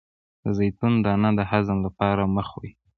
[0.43, 2.71] د زیتون دانه د هضم لپاره مه خورئ